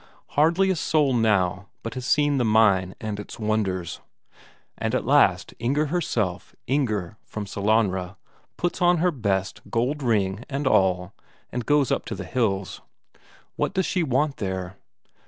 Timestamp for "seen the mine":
2.07-2.95